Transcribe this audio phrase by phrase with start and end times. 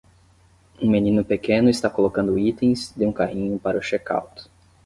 [0.81, 4.49] Um menino pequeno está colocando itens de um carrinho para o check-out.